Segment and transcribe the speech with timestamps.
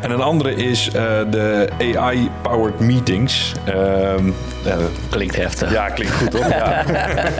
[0.00, 0.90] En een andere is
[1.30, 3.52] de AI-powered meetings.
[3.64, 4.30] Ehm,
[5.10, 5.72] klinkt heftig.
[5.72, 6.48] Ja, klinkt goed hoor.
[6.48, 6.84] Ja.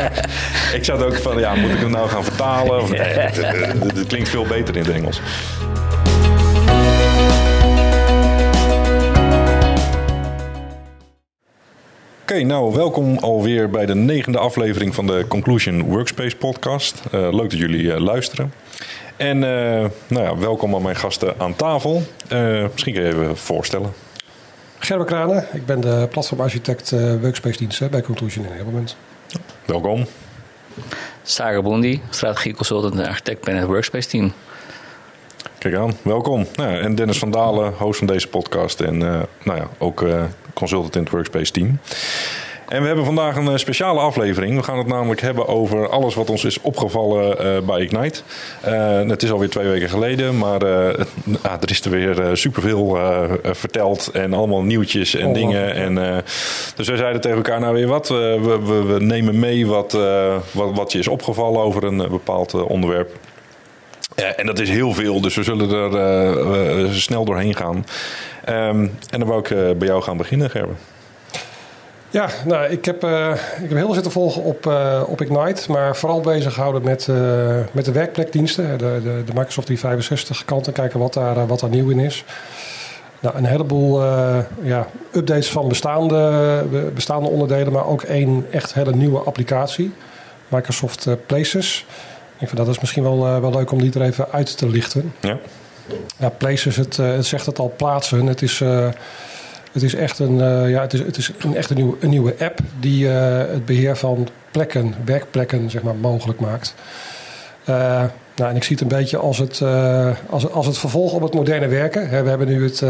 [0.79, 2.83] ik zat ook van, ja, moet ik hem nou gaan vertalen?
[2.83, 5.21] Of, nee, het klinkt veel beter in het Engels.
[12.22, 17.02] Oké, nou welkom alweer bij de negende aflevering van de Conclusion Workspace podcast.
[17.14, 18.52] Uh, leuk dat jullie uh, luisteren.
[19.19, 22.03] En uh, nou ja, welkom aan mijn gasten aan tafel.
[22.73, 23.93] misschien kun je even voorstellen.
[24.79, 28.96] Gerber Kranen, ik ben de platformarchitect Workspace diensten bij Conclusion Enablement.
[29.64, 30.07] Welkom.
[31.22, 34.33] Sarah Bondi, strategie consultant en architect bij het Workspace team.
[35.58, 36.47] Kijk aan, welkom.
[36.55, 40.25] Nou, en Dennis van Dalen, host van deze podcast en uh, nou ja, ook uh,
[40.55, 41.78] consultant in het Workspace team.
[42.69, 44.56] En we hebben vandaag een eh, speciale aflevering.
[44.56, 48.20] We gaan het namelijk hebben over alles wat ons is opgevallen uh, bij Ignite.
[48.69, 50.86] Uh, het is alweer twee weken geleden, maar uh,
[51.42, 52.98] er is er weer superveel
[53.42, 55.74] verteld en allemaal nieuwtjes en oh, dingen.
[55.74, 56.24] En,
[56.77, 59.92] dus wij zeiden tegen elkaar, nou weer wat, we, we, we, nemen mee wat,
[60.52, 63.11] wat, wat je is opgevallen over een bepaald onderwerp.
[64.36, 67.77] en dat is heel veel, dus we zullen er snel doorheen gaan.
[68.48, 68.80] Um,
[69.11, 70.97] en dan wou ik bij jou gaan beginnen, Gerben.
[72.11, 75.73] Ja, nou, ik heb, uh, ik heb heel veel zitten volgen op, uh, op Ignite,
[75.73, 77.17] maar vooral bezig gehouden met, uh,
[77.73, 81.70] met de werkplekdiensten, de, de, de Microsoft 365 kant en kijken wat daar, wat daar
[81.70, 82.25] nieuw in is.
[83.20, 84.05] Nou, een heleboel
[84.62, 86.64] ja, updates van bestaande,
[86.95, 89.92] bestaande onderdelen, maar ook één echt hele nieuwe applicatie,
[90.48, 91.86] Microsoft Places.
[92.39, 95.14] Ik vind dat is misschien wel, wel leuk om die er even uit te lichten.
[95.20, 95.39] Ja.
[96.17, 98.27] Ja, Places, het, het zegt het al, plaatsen.
[98.27, 98.62] Het is
[99.72, 102.11] het is echt een, uh, ja, het is, het is een, echt een, nieuwe, een
[102.11, 106.74] nieuwe app die uh, het beheer van plekken, werkplekken, zeg maar, mogelijk maakt.
[107.69, 107.77] Uh,
[108.36, 109.62] nou, en ik zie het een beetje als het,
[110.30, 112.11] als, als het vervolg op het moderne werken.
[112.11, 112.80] we hebben nu het,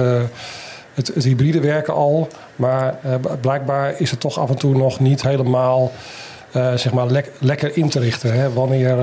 [0.94, 2.98] het, het, hybride werken al, maar
[3.40, 5.92] blijkbaar is het toch af en toe nog niet helemaal
[6.52, 8.54] zeg maar lek, lekker in te richten.
[8.54, 8.96] Wanneer,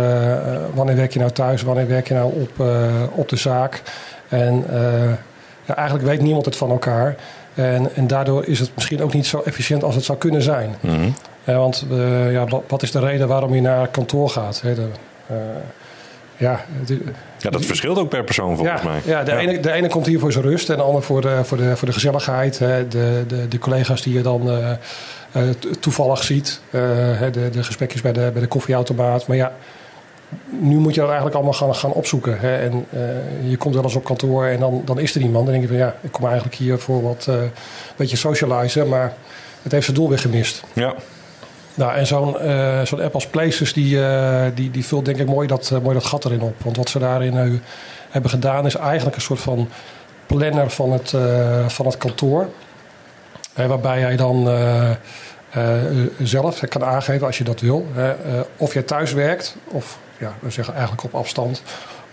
[0.73, 2.65] wanneer werk je nou thuis, wanneer werk je nou op,
[3.11, 3.81] op de zaak?
[4.29, 4.65] En
[5.65, 7.15] ja, eigenlijk weet niemand het van elkaar.
[7.55, 10.75] En, en daardoor is het misschien ook niet zo efficiënt als het zou kunnen zijn.
[10.81, 11.13] Mm
[11.53, 14.61] want uh, ja, wat, is de reden waarom je naar kantoor gaat?
[14.61, 14.73] Hè?
[14.75, 14.87] De,
[15.31, 15.37] uh,
[16.37, 16.65] ja,
[17.37, 19.01] ja, dat verschilt ook per persoon volgens ja, mij.
[19.05, 21.39] Ja, de, Ene, de ene komt hier voor zijn rust en de ander voor de,
[21.43, 22.59] voor de, voor de gezelligheid.
[22.59, 22.87] Hè?
[22.87, 25.49] De, de, de collega's die je dan uh,
[25.79, 26.61] toevallig ziet.
[26.71, 29.27] de, de gesprekjes bij de, bij de koffieautomaat.
[29.27, 29.55] Maar ja,
[30.49, 32.39] nu moet je dat eigenlijk allemaal gaan, gaan opzoeken.
[32.39, 32.57] Hè?
[32.57, 35.45] En uh, je komt wel eens op kantoor en dan, dan is er iemand.
[35.45, 37.35] Dan denk je van ja, ik kom eigenlijk hier voor wat uh,
[37.95, 39.13] beetje socializen, maar
[39.61, 40.63] het heeft zijn doel weer gemist.
[40.73, 40.93] Ja.
[41.73, 43.99] Nou, en zo'n uh, zo'n app als Places, die,
[44.53, 46.53] die, die vult denk ik mooi dat, mooi dat gat erin op.
[46.63, 47.61] Want wat ze daarin
[48.09, 49.69] hebben gedaan is eigenlijk een soort van
[50.25, 51.13] planner van het,
[51.67, 52.49] van het kantoor.
[53.53, 54.49] waarbij jij dan
[56.23, 57.85] zelf kan aangeven als je dat wil.
[58.57, 61.61] of je thuis werkt of ja, we zeggen eigenlijk op afstand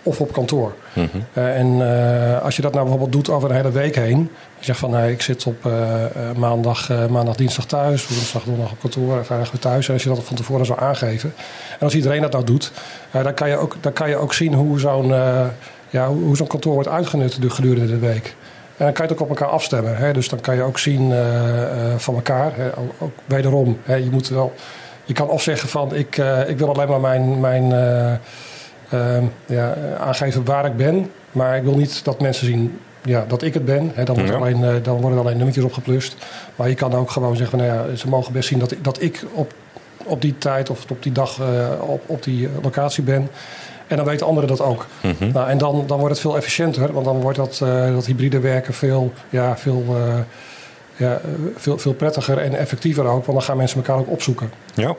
[0.02, 0.74] of op kantoor.
[0.92, 1.06] Mhm.
[1.32, 4.30] Eh, en uh, als je dat nou bijvoorbeeld doet over een hele week heen.
[4.58, 5.72] Je zegt van nee, ik zit op uh,
[6.36, 9.86] maandag, maandag, dinsdag thuis, woensdag, donderdag op kantoor en vrijdag weer thuis.
[9.86, 11.34] En als je dat van tevoren zou aangeven.
[11.72, 12.72] En als iedereen dat nou doet,
[13.10, 15.14] dan, kan je ook, dan kan je ook zien hoe zo'n
[15.90, 18.34] ja, hoe zo'n kantoor wordt uitgenut gedurende de week.
[18.76, 19.96] En dan kan je het ook op elkaar afstemmen.
[19.96, 20.12] Hè?
[20.12, 21.12] Dus dan kan je ook zien
[21.96, 22.52] van elkaar.
[22.56, 22.78] Hè?
[22.78, 23.94] Ook, ook, wederom, hè?
[23.94, 24.54] je moet wel
[25.04, 28.12] je kan of zeggen van ik, uh, ik wil alleen maar mijn, mijn uh,
[29.00, 31.10] uh, ja, aangeven waar ik ben.
[31.32, 33.92] Maar ik wil niet dat mensen zien ja, dat ik het ben.
[34.04, 34.36] Dan, wordt ja.
[34.36, 36.16] alleen, dan worden er alleen nummertjes opgeplust.
[36.56, 39.02] Maar je kan ook gewoon zeggen van nou ja, ze mogen best zien dat, dat
[39.02, 39.52] ik op,
[40.04, 41.40] op die tijd of op die dag
[41.80, 43.28] op, op die locatie ben.
[43.86, 44.86] En dan weten anderen dat ook.
[45.02, 45.32] Mm -hmm.
[45.32, 46.92] nou, en dan, dan wordt het veel efficiënter.
[46.92, 47.58] Want dan wordt dat,
[47.94, 49.96] dat hybride werken veel, ja, veel
[51.02, 51.20] ja,
[51.56, 53.24] veel, veel prettiger en effectiever ook.
[53.24, 54.50] Want dan gaan mensen elkaar ook opzoeken.
[54.74, 54.96] Ja.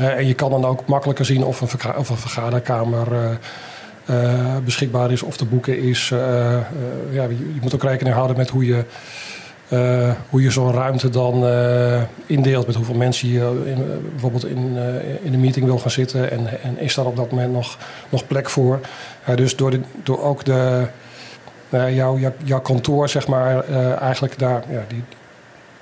[0.00, 3.30] Uh, en je kan dan ook makkelijker zien of een, of een vergaderkamer uh,
[4.10, 6.08] uh, beschikbaar is of te boeken is.
[7.10, 8.84] ja, je, je, moet ook rekening houden met hoe je,
[10.30, 11.46] hoe je zo'n ruimte dan
[12.26, 12.66] indeelt.
[12.66, 14.76] Met hoeveel mensen je in, bijvoorbeeld in,
[15.22, 16.30] in een meeting wil gaan zitten.
[16.30, 17.78] En, en is daar op dat moment nog,
[18.08, 18.80] nog plek voor.
[19.34, 20.86] dus door, de, door ook de,
[21.70, 23.64] jouw, jouw, jouw kantoor, zeg maar,
[23.98, 24.62] eigenlijk daar...
[24.68, 25.04] Ja, die,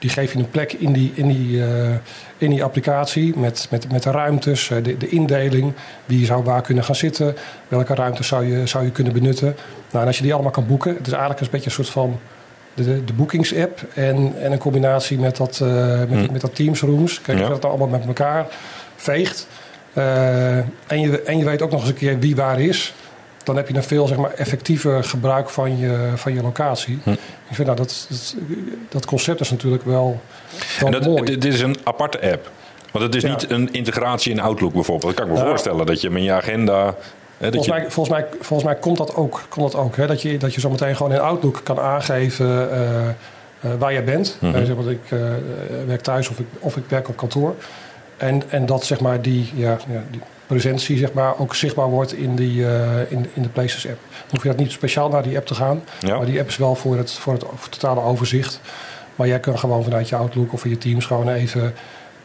[0.01, 1.67] die geef je een plek in die, in die, uh,
[2.39, 5.73] in die applicatie met, met, met de ruimtes, eh, de, de indeling.
[6.05, 7.37] Wie zou waar kunnen gaan zitten?
[7.69, 9.57] Welke ruimtes zou je, zou je kunnen benutten?
[9.91, 11.89] Nou, en als je die allemaal kan boeken, het is eigenlijk een beetje een soort
[11.89, 12.19] van
[12.75, 16.33] de, de boekingsapp en, en een combinatie met dat, uh, met, hmm.
[16.33, 17.21] met dat Teams Rooms.
[17.21, 17.49] Kijk, ja.
[17.49, 18.47] dat allemaal met elkaar
[18.97, 19.47] veegt.
[19.95, 22.95] Uh, en, je, en je weet ook nog eens een keer wie waar is
[23.55, 26.99] dan heb je een veel zeg maar, effectiever gebruik van je, van je locatie.
[27.03, 27.11] Hm.
[27.11, 27.19] Ik
[27.57, 28.35] vind nou, dat, dat,
[28.89, 30.21] dat concept is natuurlijk wel,
[30.81, 31.23] wel En dat, mooi.
[31.25, 32.51] dit is een aparte app.
[32.93, 33.29] Want het is Ja.
[33.29, 35.07] niet een integratie in Outlook bijvoorbeeld.
[35.07, 35.49] Dat kan ik me Nou.
[35.49, 35.87] voorstellen.
[35.87, 36.85] Dat je met je agenda...
[37.39, 39.43] Hè, dat Volgens je, mij, volgens, mij, volgens mij komt dat ook.
[39.49, 40.07] Komt dat ook hè?
[40.07, 43.15] Dat, je, dat je zo meteen gewoon in Outlook kan aangeven eh, eh,
[43.79, 44.39] waar je bent.
[44.41, 45.19] Eh, zeg maar, ik eh,
[45.87, 47.55] werk thuis of ik, of ik werk op kantoor.
[48.17, 50.21] En, en dat zeg maar, die, ja, ja, die
[50.51, 53.99] presentie zeg maar, ook zichtbaar wordt in, die, eh, in, in de Places app.
[54.11, 55.83] Dan hoef je dat niet speciaal naar die app te gaan.
[56.01, 56.17] Ja.
[56.17, 58.61] Maar die app is wel voor het, voor het totale overzicht.
[59.15, 61.75] Maar jij kan gewoon vanuit je Outlook of je Teams gewoon even,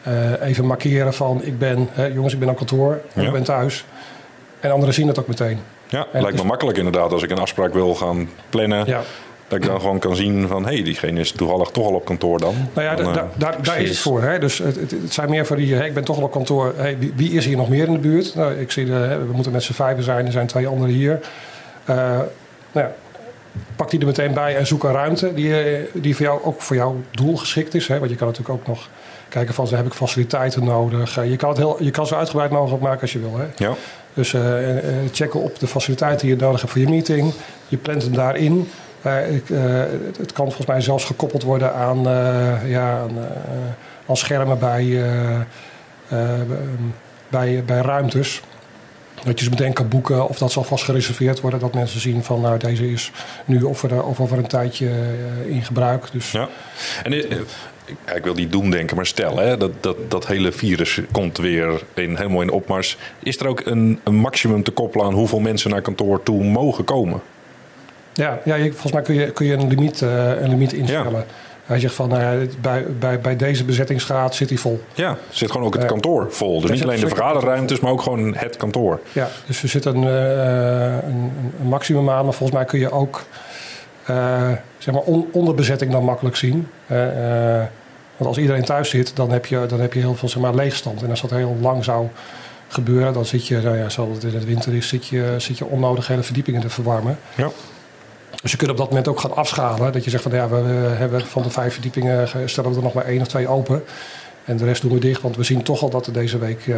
[0.04, 3.22] eh, even markeren van ik ben, hè, jongens, ik ben op kantoor, Ja.
[3.22, 3.86] ik ben thuis.
[4.60, 5.60] En anderen zien het ook meteen.
[5.88, 7.12] ja, en lijkt me makkelijk inderdaad.
[7.12, 8.86] Als ik een afspraak wil gaan plannen...
[8.86, 9.02] Ja.
[9.48, 10.66] Dat ik dan gewoon kan zien van...
[10.66, 12.56] hé, hey, diegene is toevallig toch al op kantoor dan.
[12.74, 14.22] Nou ja, Dan, da- eh, da- daar, daar is het voor.
[14.22, 14.40] Hè?
[14.40, 16.74] Dus het, het, het zijn meer voor die, ik ben toch al op kantoor.
[16.78, 18.36] Hey, wie, wie is hier nog meer in de buurt?
[18.36, 21.20] Nou, ik zie, de, we moeten met z'n vijven zijn, er zijn twee anderen hier.
[21.86, 21.96] Eh,
[22.72, 22.92] nou ja,
[23.76, 26.62] pak die er meteen bij en zoek een ruimte die, eh, die voor jou, ook
[26.62, 27.88] voor jouw doel geschikt is.
[27.88, 28.00] Hè?
[28.00, 28.90] Want je kan natuurlijk ook nog
[29.30, 31.16] kijken van, heb ik faciliteiten nodig?
[31.30, 33.38] Je, kan het heel, je kan zo uitgebreid mogelijk maken als je wil.
[33.38, 33.46] Hè?
[33.66, 33.74] ja,
[34.14, 34.42] Dus eh,
[35.12, 37.34] checken op de faciliteiten die je nodig hebt voor je meeting.
[37.68, 38.70] Je plant hem daarin.
[39.14, 39.64] Ik, eh,
[40.18, 44.82] het, kan volgens mij zelfs gekoppeld worden aan, eh, ja, aan, eh, aan schermen bij,
[44.84, 45.36] eh,
[46.10, 46.42] eh,
[47.30, 48.42] bij, bij ruimtes.
[49.24, 51.60] Dat je ze meteen kan boeken of dat zal vast gereserveerd worden.
[51.60, 53.12] Dat mensen zien van nou deze is
[53.46, 54.90] nu of of over een tijdje
[55.48, 56.12] in gebruik.
[56.12, 56.48] Dus ja.
[57.04, 61.38] En ik- wil die doen denken, maar stel hè, dat, dat dat hele virus komt
[61.38, 62.98] weer in, helemaal in opmars.
[63.20, 66.84] Is er ook een, een maximum te koppelen aan hoeveel mensen naar kantoor toe mogen
[66.84, 67.22] komen?
[68.16, 71.26] Ja, ja je- volgens mij kun je, kun je een, limiet, eh, een limiet instellen.
[71.66, 74.82] Hij zegt van, nou bij, bij, bij deze bezettingsgraad zit hij vol.
[74.94, 75.88] Ja, zit gewoon ook het Ja.
[75.88, 76.62] kantoor vol.
[76.62, 79.00] Dus niet alleen de vergaderruimtes, maar ook gewoon het kantoor.
[79.12, 81.32] Ja, dus er zit een, eh, een,
[81.62, 82.24] een maximum aan.
[82.26, 83.24] Maar volgens mij kun je ook
[84.06, 86.68] eh, zeg maar on- onderbezetting dan makkelijk zien.
[86.88, 87.64] Eh, eh,
[88.18, 90.56] want als iedereen thuis zit, dan heb je, dan heb je heel veel zeg maar,
[90.56, 91.04] leegstand.
[91.04, 92.08] En als dat heel lang zou
[92.68, 95.58] gebeuren, dan zit je, nou ja, zoals het in het winter is, zit je, zit
[95.58, 97.18] je onnodig hele verdiepingen te verwarmen.
[97.36, 97.50] Ja.
[98.46, 99.92] Dus je kunt op dat moment ook gaan afschalen.
[99.92, 100.56] Dat je zegt van ja, we
[100.98, 103.84] hebben van de vijf verdiepingen ge- stellen we er nog maar één of twee open.
[104.46, 106.68] En de rest doen we dicht, want we zien toch al dat er deze week
[106.68, 106.76] eh,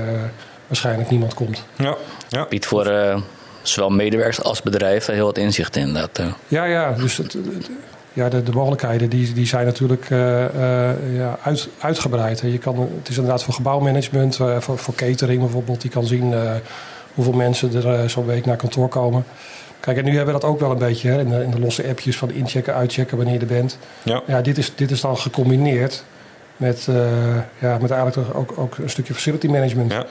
[0.68, 1.64] waarschijnlijk niemand komt.
[1.78, 1.96] Ja,
[2.30, 2.46] ja.
[2.50, 3.18] Biedt voor eh,
[3.62, 5.94] zowel medewerkers als bedrijven heel wat inzicht in.
[5.94, 6.26] Dat, eh.
[6.48, 7.70] Ja, ja, dus het, het-
[8.14, 12.40] ja, de, de mogelijkheden die, die zijn natuurlijk eh, eh, ja, uit, uitgebreid.
[12.40, 15.82] Je kan, het is inderdaad voor gebouwmanagement, eh, voor, voor catering bijvoorbeeld.
[15.82, 16.52] Die kan zien eh,
[17.14, 19.26] hoeveel mensen er eh, zo'n week naar kantoor komen.
[19.80, 21.60] Kijk, en nu hebben we dat ook wel een beetje hè, in, de, in de
[21.60, 23.78] losse appjes van inchecken, uitchecken wanneer je er bent.
[24.04, 24.22] ja.
[24.28, 26.04] Ja, dit is, dit is dan gecombineerd
[26.58, 26.96] met, eh,
[27.60, 29.92] ja, met eigenlijk ook, ook een stukje facility management.
[29.92, 30.06] ja.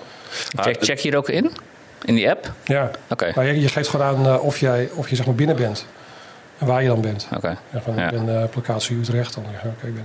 [0.56, 1.50] check, check je er ook in?
[2.04, 2.52] In die app?
[2.64, 2.90] Ja.
[3.10, 3.32] Oké.
[3.34, 5.86] Nou, je, je geeft gewoon aan eh, of, jij, of je zeg maar binnen bent
[6.58, 7.28] en waar je dan bent.
[7.36, 7.56] Oké.
[7.70, 8.04] Ja, van, Ja.
[8.04, 9.34] Ik ben eh, op locatie Utrecht.
[9.34, 10.04] Dan ja, oké, ik ben...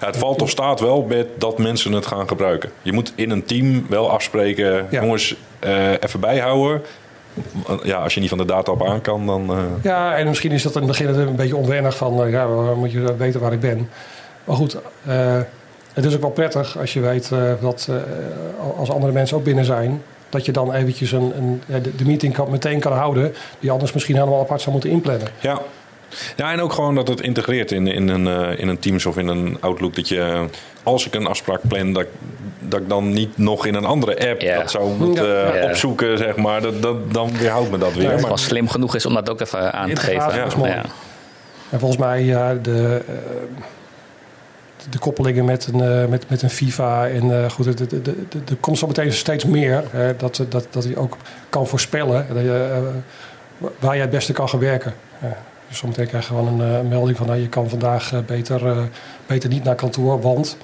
[0.00, 2.70] Ja, het valt of staat wel met dat mensen het gaan gebruiken.
[2.82, 5.00] Je moet in een team wel afspreken, Ja.
[5.00, 6.82] jongens, eh, even bijhouden.
[7.82, 9.50] Ja, als je niet van de data op aan kan, dan...
[9.50, 12.22] eh, Ja, en misschien is dat in het begin een beetje onwennig van...
[12.22, 12.46] eh, ja,
[12.76, 13.88] moet je weten waar ik ben.
[14.44, 14.76] Maar goed,
[15.06, 15.38] eh,
[15.92, 17.88] het is ook wel prettig als je weet dat
[18.76, 20.02] als andere mensen ook binnen zijn...
[20.28, 23.34] dat je dan eventjes een, een, de, de meeting kan, meteen kan houden...
[23.60, 25.28] die anders misschien helemaal apart zou moeten inplannen.
[25.40, 25.60] Ja.
[26.36, 29.16] Ja, en ook gewoon dat het integreert in, in, een, eh, in een Teams of
[29.18, 29.94] in een Outlook.
[29.94, 30.46] Dat je,
[30.82, 32.08] als ik een afspraak plan, dat, ik-
[32.58, 34.56] dat ik dan niet nog in een andere app Ja.
[34.58, 35.42] dat zou moeten Ja.
[35.44, 35.68] eh, Ja.
[35.68, 36.62] opzoeken, zeg maar.
[36.62, 38.10] Dat, dat, dan weerhoudt me dat weer.
[38.10, 40.34] Het maar, was slim genoeg is om dat ook even aan te geven.
[40.64, 40.82] Ja.
[41.70, 43.14] En volgens mij ja, de, eh,
[44.90, 47.08] de koppelingen met een, eh, met, met een FIFA.
[47.08, 48.14] En eh, goed, er- er- er-
[48.48, 49.84] er komt zo meteen steeds meer.
[49.90, 51.16] Hè, dat, dat, dat hij ook
[51.48, 54.94] kan voorspellen dat je, eh, waar je het beste kan gaan werken.
[55.20, 55.36] Ja,
[55.68, 57.26] dus zometeen krijg je gewoon een eh, melding van...
[57.26, 58.78] Nou, je kan vandaag eh, beter, eh,
[59.26, 60.56] beter niet naar kantoor, want...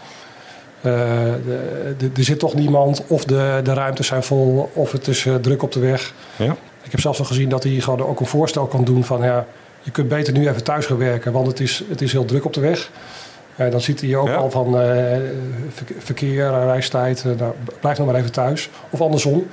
[0.83, 5.73] er zit toch niemand, of de, de ruimtes zijn vol, of het is druk op
[5.73, 6.13] de weg.
[6.37, 6.57] ja.
[6.83, 9.47] Ik heb zelfs al gezien dat hij gewoon ook een voorstel kan doen van ja,
[9.81, 12.45] je kunt beter nu even thuis gaan werken, want het is, het is heel druk
[12.45, 12.91] op de weg.
[13.71, 14.35] Dan ziet hij ook Ja.
[14.35, 14.73] al van
[15.75, 18.71] verke- verkeer, reistijd, nou, blijf nog maar even thuis.
[18.91, 19.47] Of andersom,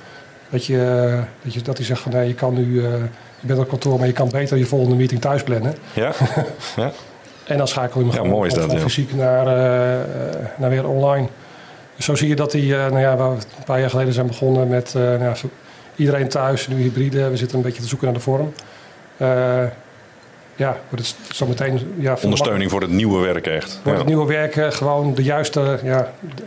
[0.49, 2.91] dat, je, dat, je, dat hij zegt van nee, je kan nu, eh,
[3.39, 5.75] je bent op kantoor, maar je kan beter je volgende meeting thuis plannen.
[5.93, 6.11] Ja.
[6.75, 6.91] ja.
[7.45, 8.85] En dan schakel je hem Ja, gewoon mooi is van- dat, van ja.
[8.85, 10.05] fysiek naar, eh,
[10.57, 11.27] naar weer online.
[11.95, 14.13] Dus zo zie je dat hij, eh, nou ja, waar we een paar jaar geleden
[14.13, 15.33] zijn begonnen met eh, nou ja,
[15.95, 17.29] iedereen thuis, nu hybride.
[17.29, 18.53] We zitten een beetje te zoeken naar de vorm.
[20.55, 21.93] Ja, wordt het zo meteen...
[21.99, 23.79] Ja, Ondersteuning voor het nieuwe werk echt.
[23.85, 23.93] Ja.
[23.97, 26.43] het nieuwe werken gewoon de juiste, ja, de,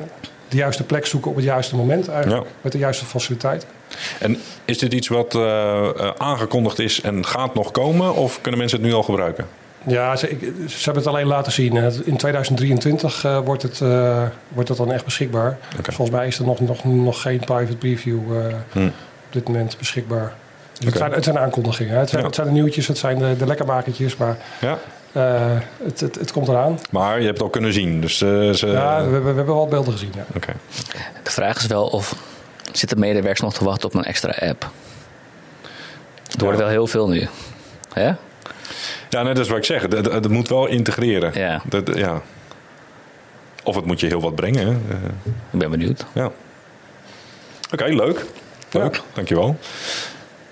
[0.49, 2.47] de juiste plek zoeken op het juiste moment eigenlijk.
[2.61, 3.69] Met de juiste faciliteiten.
[4.19, 8.15] En is dit iets wat uh, aangekondigd is en gaat nog komen?
[8.15, 9.47] Of kunnen mensen het nu al gebruiken?
[9.87, 10.37] Ja, ze,
[10.69, 11.77] ze, hebben het alleen laten zien.
[12.05, 15.59] In 2023 uh, wordt, het, uh, wordt het dan echt beschikbaar.
[15.79, 15.95] Okay.
[15.95, 18.87] Volgens mij is er nog, nog, nog geen private preview uh, hmm.
[18.87, 20.33] op dit moment beschikbaar.
[20.79, 20.91] Dus okay.
[20.91, 21.99] het, zijn, het zijn aankondigingen.
[21.99, 22.27] Het zijn, ja.
[22.27, 24.17] het zijn de nieuwtjes, het zijn de, de lekkermakertjes.
[24.17, 24.79] Maar ja.
[25.85, 26.79] het, het, het, komt eraan.
[26.91, 28.01] Maar je hebt het al kunnen zien.
[28.01, 28.57] Dus, ze...
[28.61, 30.13] Ja, we, we, we, hebben wel beelden gezien.
[30.15, 30.25] Ja.
[30.37, 30.55] Okay.
[31.23, 32.15] De vraag is wel of
[32.73, 34.71] zitten medewerkers nog te wachten op een extra app?
[36.39, 37.29] Er worden wel heel veel nu.
[37.95, 38.17] Ja?
[39.11, 39.83] Ja, net dat is wat ik zeg.
[39.83, 41.39] Het, het moet wel integreren.
[41.39, 41.63] Ja.
[41.65, 42.23] Dat, ja.
[43.65, 44.67] Of het moet je heel wat brengen.
[44.67, 44.97] Hè.
[45.51, 46.05] Ik ben benieuwd.
[46.13, 46.25] Ja.
[46.25, 46.35] Oké,
[47.73, 48.25] okay, leuk.
[48.71, 49.03] Leuk, ja.
[49.13, 49.59] dankjewel.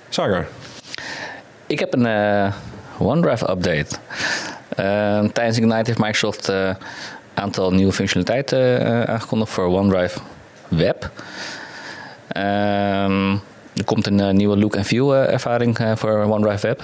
[0.09, 0.47] Sagar.
[1.67, 2.53] Ik heb een uh,
[2.99, 3.97] OneDrive update.
[4.81, 6.75] Uh, tijdens Ignite heeft Microsoft een uh,
[7.35, 10.19] aantal nieuwe functionaliteiten aangekondigd voor OneDrive
[10.69, 11.11] Web.
[12.29, 13.33] Ehm,
[13.77, 16.83] er komt een nieuwe look and feel ervaring voor OneDrive Web.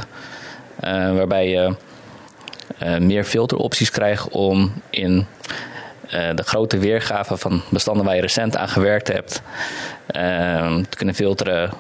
[1.16, 1.74] Waarbij je
[2.98, 5.26] meer filteropties krijgt om in
[6.08, 9.42] de grote weergave van bestanden waar je recent aan gewerkt hebt
[10.06, 11.70] ehm, te kunnen filteren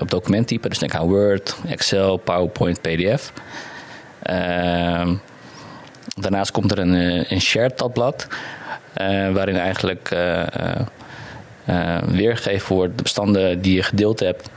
[0.00, 0.68] op documenttype.
[0.68, 3.32] Dus denk aan Word, Excel, PowerPoint, PDF.
[4.22, 5.14] Ehm,
[6.20, 8.26] daarnaast komt er een, een shared tabblad
[9.32, 10.10] waarin eigenlijk
[12.06, 14.50] weergegeven wordt de bestanden die je gedeeld hebt.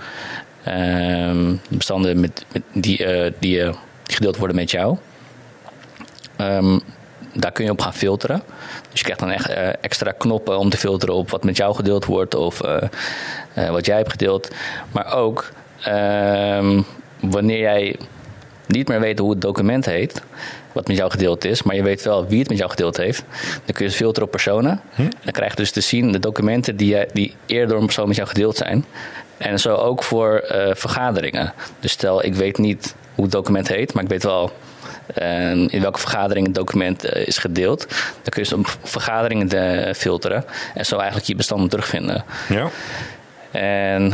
[0.63, 2.97] Ehm, bestanden met, die,
[3.39, 4.97] die je die gedeeld worden met jou.
[6.37, 6.81] Um,
[7.33, 8.41] daar kun je op gaan filteren.
[8.89, 9.49] Dus je krijgt dan echt
[9.81, 12.61] extra knoppen om te filteren op wat met jou gedeeld wordt of
[13.53, 14.47] wat jij hebt gedeeld.
[14.91, 15.51] Maar ook
[15.87, 16.85] um,
[17.19, 17.95] wanneer jij
[18.67, 20.21] niet meer weet hoe het document heet,
[20.73, 23.23] wat met jou gedeeld is, maar je weet wel wie het met jou gedeeld heeft,
[23.65, 24.81] dan kun je filteren op personen.
[24.95, 25.01] Hm?
[25.01, 28.15] Dan krijg je dus te zien de documenten die, die eerder door een persoon met
[28.15, 28.85] jou gedeeld zijn.
[29.37, 31.53] En zo ook voor vergaderingen.
[31.79, 34.51] Dus stel, ik weet niet hoe het document heet, maar ik weet wel
[35.21, 37.87] uh, in welke vergadering het document uh, is gedeeld.
[37.89, 42.23] Dan kun je dus op vergaderingen de, filteren en zo eigenlijk je bestanden terugvinden.
[42.49, 42.69] Ja.
[43.51, 44.11] En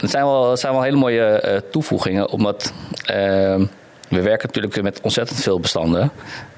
[0.00, 2.72] het zijn wel, het zijn wel hele mooie toevoegingen, omdat
[4.10, 6.10] we werken natuurlijk met ontzettend veel bestanden.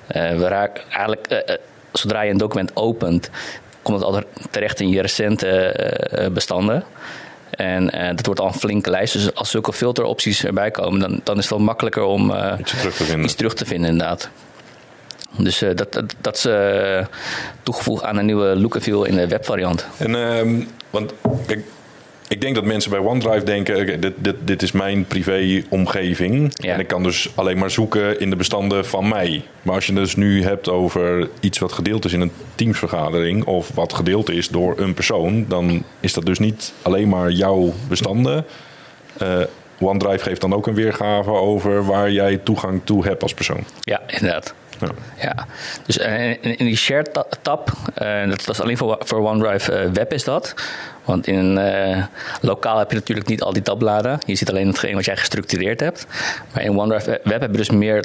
[0.07, 1.61] we raken eigenlijk,
[1.93, 3.31] zodra je een document opent,
[3.83, 5.75] komt het altijd terecht in je recente
[6.33, 6.85] bestanden.
[7.51, 9.13] En uh, dat wordt al een flinke lijst.
[9.13, 12.71] Dus als zulke filteropties erbij komen, dan, dan is het wel makkelijker om uh, iets,
[12.71, 13.25] terug te vinden.
[13.25, 14.29] iets terug te vinden, inderdaad.
[15.37, 16.49] Dus uh, dat, dat, dat is
[17.63, 19.87] toegevoegd aan een nieuwe look and feel in de webvariant.
[19.97, 21.13] En, ehm, want
[21.47, 21.65] kijk,
[22.33, 26.55] ik denk dat mensen bij OneDrive denken: okay, dit, dit, dit is mijn privé-omgeving.
[26.55, 29.43] En ik kan dus alleen maar zoeken in de bestanden van mij.
[29.63, 33.45] Maar als je het dus nu hebt over iets wat gedeeld is in een teamsvergadering.
[33.45, 35.45] of wat gedeeld is door een persoon.
[35.49, 38.45] dan is dat dus niet alleen maar jouw bestanden.
[39.23, 39.41] Uh,
[39.81, 43.65] OneDrive geeft dan ook een weergave over waar jij toegang toe hebt als persoon.
[43.81, 44.55] Ja, inderdaad.
[44.83, 44.95] Ja.
[45.21, 45.47] ja.
[45.87, 47.07] Dus uh, in, die share
[47.43, 47.73] tab,
[48.03, 50.55] uh, dat, is alleen voor, voor OneDrive Web is dat.
[51.05, 51.61] Want in
[52.41, 54.19] lokaal heb je natuurlijk niet al die tabbladen.
[54.27, 56.07] Je ziet alleen hetgeen wat jij gestructureerd hebt.
[56.53, 58.05] Maar in OneDrive Web heb je dus meer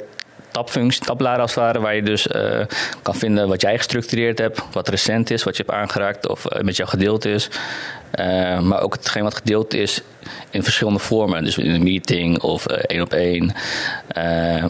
[0.50, 2.60] tabfuncties, tabbladen als het ware, waar je dus uh,
[3.02, 6.60] kan vinden wat jij gestructureerd hebt, wat recent is, wat je hebt aangeraakt of uh,
[6.60, 7.48] met jou gedeeld is.
[8.14, 10.02] Uh, maar ook hetgeen wat gedeeld is
[10.50, 11.44] in verschillende vormen.
[11.44, 13.54] Dus in een meeting of één op één.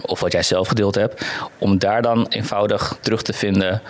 [0.03, 1.25] of wat jij zelf gedeeld hebt.
[1.59, 3.83] Om daar dan eenvoudig terug te vinden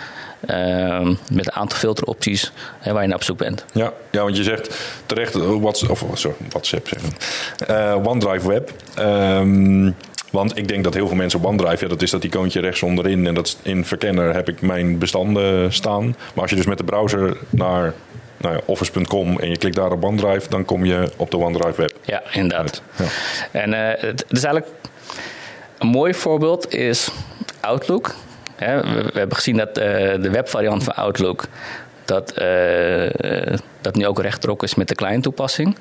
[0.49, 2.51] uh, met een aantal filteropties
[2.83, 3.65] waar je naar op zoek bent.
[3.73, 8.05] Ja, ja want je zegt terecht, WhatsApp, of, sorry, WhatsApp zeggen.
[8.05, 8.71] OneDrive Web.
[8.99, 9.95] Um,
[10.31, 12.83] want ik denk dat heel veel mensen op OneDrive, ja, dat is dat icoontje rechts
[12.83, 13.27] onderin.
[13.27, 16.05] En dat in verkenner heb ik mijn bestanden staan.
[16.05, 17.93] Maar als je dus met de browser naar
[18.37, 21.81] nou ja, office.com en je klikt daar op OneDrive, dan kom je op de OneDrive
[21.81, 21.93] web.
[22.01, 22.81] Ja, inderdaad.
[22.95, 23.05] Ja.
[23.51, 24.75] En uh, het is eigenlijk
[25.77, 27.09] een mooi voorbeeld is
[27.59, 28.15] Outlook.
[28.57, 28.65] we,
[29.13, 29.83] we, hebben gezien dat uh,
[30.21, 31.47] de webvariant van Outlook
[32.05, 35.77] dat, uh, dat nu ook rechttrok is met de kleine toepassing.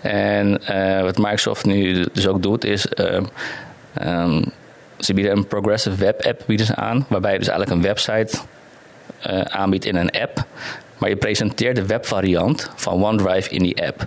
[0.00, 0.60] En
[1.02, 2.86] wat Microsoft nu dus ook doet is
[4.06, 4.44] Um,
[4.98, 8.38] ze bieden een progressive web app bieden ze aan, waarbij je dus eigenlijk een website
[9.26, 10.44] uh, aanbiedt in een app.
[10.98, 14.06] Maar je presenteert de webvariant van OneDrive in die app.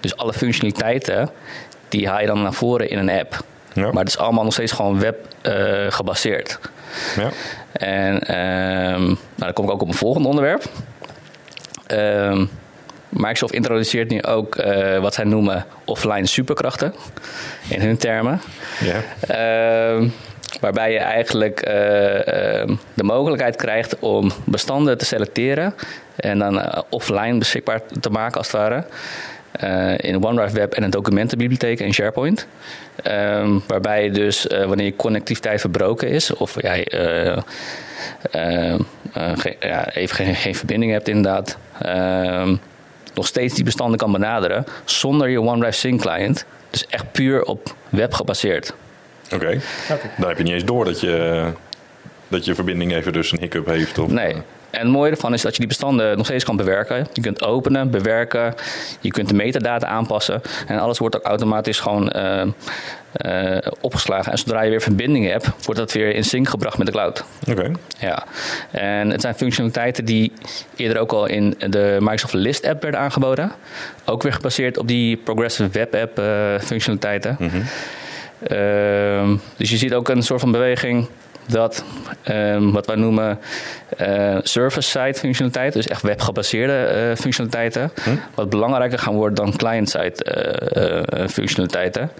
[0.00, 1.30] Dus alle functionaliteiten,
[1.88, 3.44] die haal je dan naar voren in een app.
[3.72, 3.82] Ja.
[3.92, 6.58] Maar het is allemaal nog steeds gewoon web uh, gebaseerd.
[7.16, 7.28] Ja.
[7.72, 10.64] En um, nou, dan kom ik ook op een volgende onderwerp.
[11.88, 12.50] Um,
[13.12, 16.94] Microsoft introduceert nu ook uh, wat zij noemen offline superkrachten
[17.68, 18.40] in hun termen.
[18.80, 18.96] Ja.
[20.00, 20.08] Uh,
[20.60, 21.72] waarbij je eigenlijk uh,
[22.94, 25.74] de mogelijkheid krijgt om bestanden te selecteren
[26.16, 28.84] en dan offline beschikbaar te maken als het ware.
[29.64, 32.46] uh, in OneDrive Web en een documentenbibliotheek in SharePoint.
[33.06, 37.38] Um, waarbij dus uh, wanneer je connectiviteit verbroken is, of jij uh,
[39.60, 42.56] ja, even geen, geen, verbinding hebt inderdaad, ehm,
[43.14, 46.44] nog steeds die bestanden kan benaderen zonder je OneDrive Sync client.
[46.70, 48.74] Dus echt puur op web gebaseerd.
[49.24, 49.60] Oké, okay.
[49.90, 50.10] okay.
[50.18, 51.46] dan heb je niet eens door dat je,
[52.28, 53.98] dat je verbinding even dus een hiccup heeft.
[53.98, 54.36] Of, nee.
[54.72, 57.06] En het mooie ervan is dat je die bestanden nog steeds kan bewerken.
[57.12, 58.54] Je kunt openen, bewerken,
[59.00, 60.42] je kunt de metadata aanpassen.
[60.66, 62.42] En alles wordt ook automatisch gewoon uh,
[63.26, 64.32] uh, opgeslagen.
[64.32, 67.24] En zodra je weer verbinding hebt, wordt dat weer in sync gebracht met de cloud.
[67.50, 67.70] Oké.
[67.98, 68.24] Ja.
[68.70, 70.32] En het zijn functionaliteiten die
[70.76, 73.52] eerder ook al in de Microsoft List app werden aangeboden.
[74.04, 77.36] Ook weer gebaseerd op die Progressive Web App uh, functionaliteiten.
[77.38, 79.40] Mm -hmm.
[79.56, 81.08] dus je ziet ook een soort van beweging
[81.46, 81.84] dat
[82.28, 83.38] um, wat wij noemen
[84.00, 88.10] uh, server-side functionaliteit, dus echt webgebaseerde uh, functionaliteiten, hm?
[88.34, 90.14] wat belangrijker gaan worden dan client-side
[91.12, 92.10] uh, functionaliteiten.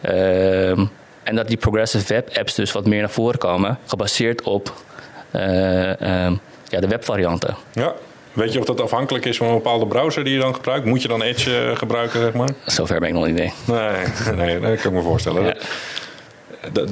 [0.00, 0.84] Ehm,
[1.22, 4.72] en dat die progressive web apps dus wat meer naar voren komen, gebaseerd op
[5.32, 7.56] um, ja, de webvarianten.
[7.72, 7.92] Ja.
[8.32, 10.86] Weet je of dat afhankelijk is van een bepaalde browser die je dan gebruikt?
[10.86, 12.48] Moet je dan Edge gebruiken, zeg maar?
[12.64, 13.52] Zover ben ik nog niet mee.
[14.36, 15.44] Nee, nee, dat kan ik me voorstellen.
[15.44, 15.54] Ja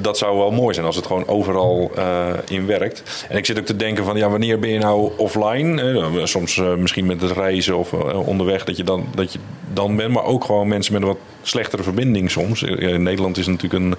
[0.01, 3.25] dat zou wel mooi zijn als het gewoon overal uh, in werkt.
[3.29, 6.27] En ik zit ook te denken van ja, wanneer ben je nou offline?
[6.27, 7.93] soms uh, misschien met het reizen of
[8.25, 9.39] onderweg dat je, dan, dat je
[9.73, 10.13] dan bent.
[10.13, 12.63] Maar ook gewoon mensen met een wat slechtere verbinding soms.
[12.63, 13.95] In Nederland is natuurlijk een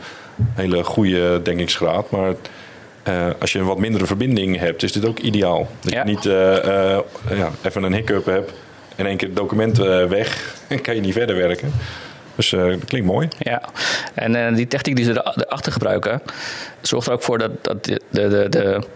[0.55, 2.11] hele goede denkingsgraad.
[2.11, 2.35] Maar
[3.39, 5.69] als je een wat mindere verbinding hebt, is dit ook ideaal.
[5.81, 6.05] Dat ja.
[6.05, 6.25] je niet
[7.39, 8.53] ja, even een hiccup hebt
[8.97, 9.77] en één keer het document
[10.09, 11.73] weg en kan je niet verder werken.
[12.35, 13.29] Dus uh, dat klinkt mooi.
[13.39, 13.63] Ja,
[14.15, 16.23] en uh, die techniek die ze erachter gebruiken,
[16.81, 18.87] zorgt er ook voor dat, dat de, de, de,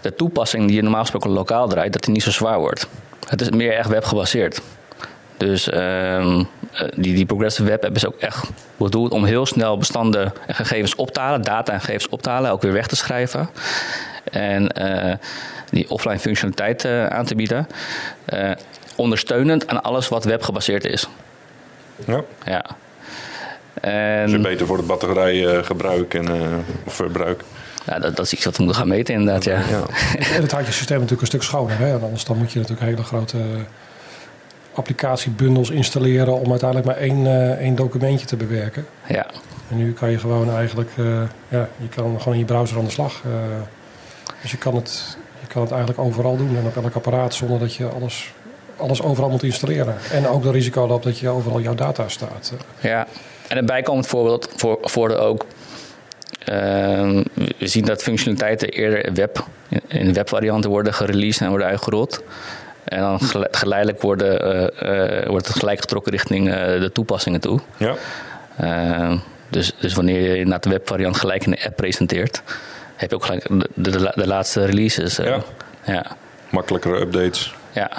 [0.00, 2.86] de toepassing die je normaal gesproken lokaal draait, dat die niet zo zwaar wordt.
[3.28, 4.60] Het is meer echt webgebaseerd.
[5.36, 6.40] Dus uh,
[6.96, 10.94] die, die Progressive Web App is ook echt bedoeld om heel snel bestanden en gegevens
[10.94, 13.48] op te halen, data en gegevens op te halen, ook weer weg te schrijven.
[14.30, 14.72] En
[15.70, 17.66] die offline functionaliteit aan te bieden.
[18.96, 21.08] ondersteunend aan alles wat webgebaseerd is.
[22.06, 22.24] Ja.
[22.44, 22.64] ja.
[23.80, 27.42] En, dus beter voor het batterijgebruik en, uh, of verbruik.
[27.86, 29.58] Ja, dat, dat is iets wat we moeten gaan meten inderdaad, ja.
[29.70, 29.82] ja.
[30.34, 31.78] En het houdt je systeem natuurlijk een stuk schoner.
[31.78, 31.92] Hè?
[31.92, 33.38] Anders dan moet je natuurlijk hele grote
[34.74, 36.40] applicatiebundels installeren...
[36.40, 38.86] om uiteindelijk maar één, uh, één documentje te bewerken.
[39.06, 39.26] Ja.
[39.70, 40.90] En nu kan je gewoon eigenlijk...
[40.96, 43.22] Uh, ja, je kan gewoon in je browser aan de slag.
[44.42, 47.34] dus je kan, het, je kan het eigenlijk overal doen en op elk apparaat...
[47.34, 48.33] zonder dat je alles
[48.76, 49.96] alles overal moet installeren.
[50.12, 52.52] En ook de risico loopt dat je overal jouw data staat.
[52.80, 53.06] Ja,
[53.48, 55.46] en een bijkomend voorbeeld voor, voor de ook.
[56.48, 56.54] Uh,
[57.58, 59.46] we zien dat functionaliteiten eerder web,
[59.86, 62.22] in webvarianten worden gereleased en worden uitgerold.
[62.84, 67.60] En dan geleidelijk worden, uh, uh, wordt het gelijk getrokken richting de toepassingen toe.
[67.76, 69.18] Ja.
[69.48, 72.42] dus, dus wanneer je naar de webvariant gelijk in de app presenteert,
[72.94, 75.16] heb je ook gelijk de, de, de laatste releases.
[75.16, 75.42] ja.
[75.84, 76.06] ja.
[76.50, 77.54] Makkelijkere updates.
[77.74, 77.90] Ja.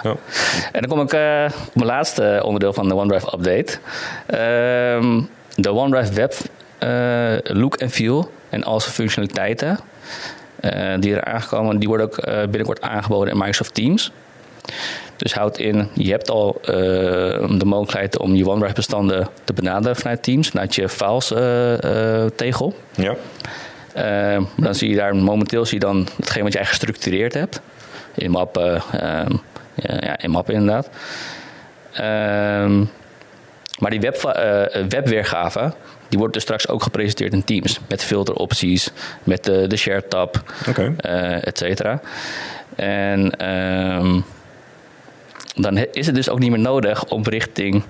[0.72, 3.78] En dan kom ik uh, op mijn laatste onderdeel van de OneDrive update.
[4.28, 5.24] Uh,
[5.56, 6.34] de OneDrive Web
[6.80, 9.80] uh, look en feel en als functionaliteiten
[10.62, 14.12] uh, die er aangekomen, die worden ook binnenkort aangeboden in Microsoft Teams.
[15.16, 20.24] Dus houdt in, je hebt al de mogelijkheid om je OneDrive bestanden te benaderen vanuit
[20.24, 21.34] Teams, vanuit je files
[22.36, 22.76] tegel.
[22.96, 23.16] Ja.
[24.58, 27.62] dan zie je daar momenteel zie je dan hetgeen wat jij gestructureerd hebt
[28.16, 29.36] in mappen, ehm,
[29.76, 30.90] ja, in mappen inderdaad.
[31.94, 32.84] Ehm,
[33.80, 35.74] maar die web, uh, webweergave,
[36.10, 37.80] die wordt dus straks ook gepresenteerd in Teams.
[37.88, 38.92] Met filteropties,
[39.24, 40.96] met de, de share tab, okay.
[41.06, 42.02] uh, et cetera.
[42.76, 44.26] En um,
[45.56, 47.84] dan is het dus ook niet meer nodig om richting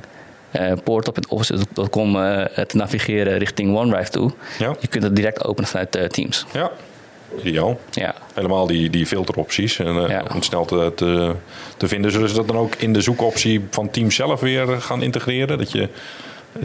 [0.52, 4.32] uh, portop.office.com uh, te navigeren richting OneDrive toe.
[4.60, 4.76] Ja.
[4.80, 6.45] Je kunt het direct openen vanuit Teams.
[6.52, 6.71] Ja,
[7.43, 7.80] ideaal.
[7.91, 8.15] Ja.
[8.34, 11.36] Helemaal die, die filteropties en, uh, om het snel te, te,
[11.78, 12.12] te, vinden.
[12.12, 15.58] Zullen ze dat dan ook in de zoekoptie van Teams zelf weer gaan integreren?
[15.58, 15.89] Dat je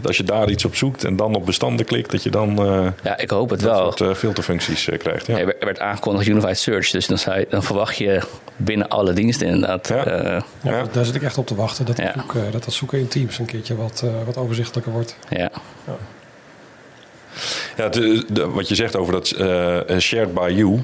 [0.04, 2.86] als je daar iets op zoekt en dan op bestanden klikt, dat je dan uh,
[3.02, 3.76] ja, ik hoop het wel.
[3.76, 5.26] soort uh, filterfuncties uh, krijgt.
[5.26, 5.38] Ja.
[5.38, 8.22] Er werd aangekondigd Unified Search, dus dan, je, dan, verwacht je
[8.56, 9.88] binnen alle diensten inderdaad.
[9.88, 10.42] Ja.
[10.62, 12.12] ja daar zit ik echt op te wachten, dat, ja.
[12.16, 15.16] zoeken, dat dat zoeken in Teams een keertje wat, wat overzichtelijker wordt.
[15.28, 15.50] Ja.
[17.76, 20.82] Ja, de, wat je zegt over dat uh, shared by you.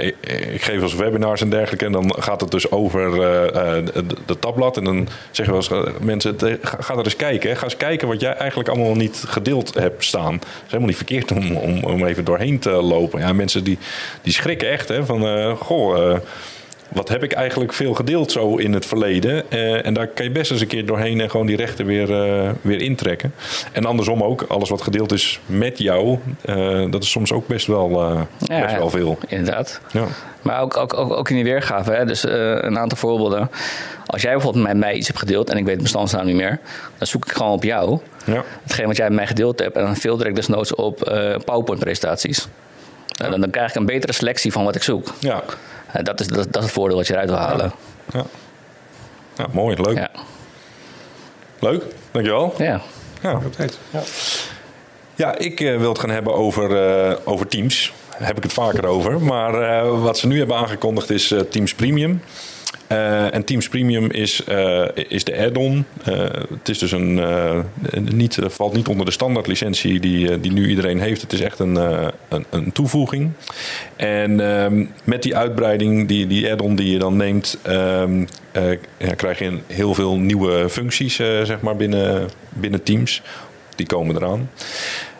[0.00, 0.16] Ik,
[0.52, 1.84] ik, geef als webinars en dergelijke.
[1.84, 3.16] En dan gaat het dus over uh,
[3.84, 4.76] de, de, tabblad.
[4.76, 7.56] En dan zeggen we als mensen: ga er eens kijken.
[7.56, 10.34] Ga eens kijken wat jij eigenlijk allemaal niet gedeeld hebt staan.
[10.34, 13.20] Het is helemaal niet verkeerd om, om, om even doorheen te lopen.
[13.20, 13.78] Ja, mensen die,
[14.22, 16.16] die schrikken echt hè, van: goh
[16.92, 19.50] wat heb ik eigenlijk veel gedeeld zo in het verleden?
[19.50, 22.12] Eh, en daar kan je best eens een keer doorheen en gewoon die rechten weer,
[22.12, 23.34] eh, weer intrekken.
[23.72, 27.66] En andersom ook, alles wat gedeeld is met jou, eh, dat is soms ook best
[27.66, 28.00] wel,
[28.38, 29.18] Ja, best wel veel.
[29.28, 29.80] Inderdaad.
[29.92, 30.06] Ja.
[30.42, 32.04] Maar ook, ook, ook, ook in die weergave, hè?
[32.04, 33.50] dus een aantal voorbeelden.
[34.06, 36.60] Als jij bijvoorbeeld met mij iets hebt gedeeld en ik weet de bestandsnaam niet meer,
[36.98, 37.98] dan zoek ik gewoon op jou.
[38.24, 38.42] Ja.
[38.62, 40.98] Hetgeen wat jij met mij gedeeld hebt en dan filter ik desnoods op
[41.44, 42.48] PowerPoint-presentaties.
[43.18, 45.08] Nou, dan, dan krijg ik een betere selectie van wat ik zoek.
[45.18, 45.42] Ja.
[45.92, 47.72] En dat, is, dat, dat is het voordeel wat je eruit wil halen.
[48.12, 48.24] Ja.
[49.36, 49.96] ja, mooi, leuk.
[49.96, 50.10] Ja.
[51.58, 52.54] Leuk, dankjewel.
[52.58, 52.80] ja.
[53.22, 53.40] Ja.
[53.90, 54.02] Ja.
[55.14, 57.92] Ja, ik eh, wil het gaan hebben over, eh, over Teams.
[58.18, 59.20] Daar heb ik het vaker over.
[59.20, 62.22] Maar eh, wat ze nu hebben aangekondigd is Teams Premium.
[62.92, 65.84] Eh, en Teams Premium is, eh, is de add-on.
[66.04, 66.14] Eh,
[66.48, 67.20] het is dus een,
[68.12, 71.22] niet, valt niet onder de standaard licentie die, die nu iedereen heeft.
[71.22, 71.76] Het is echt een,
[72.28, 73.30] een, een toevoeging.
[73.96, 79.38] En ehm, met die uitbreiding, die, die add-on die je dan neemt, ehm, eh, krijg
[79.38, 83.22] je heel veel nieuwe functies zeg maar binnen, binnen Teams.
[83.76, 84.50] Die komen eraan.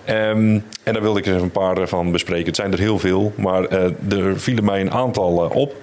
[0.04, 2.46] Ehm, en daar wilde ik even een paar van bespreken.
[2.46, 3.84] Het zijn er heel veel, maar eh,
[4.18, 5.74] er vielen mij een aantal eh, op.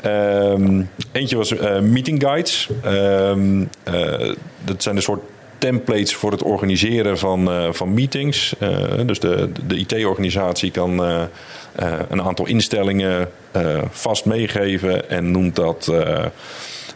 [0.00, 0.82] Ehm,
[1.12, 2.68] eentje was eh, meeting guides.
[2.82, 4.32] Ehm, eh,
[4.64, 5.22] dat zijn een soort
[5.58, 8.54] templates voor het organiseren van, eh, van meetings.
[8.58, 8.70] Eh,
[9.06, 11.22] dus de, de IT-organisatie kan eh,
[11.74, 16.24] eh, een aantal instellingen eh, vast meegeven en noemt dat eh,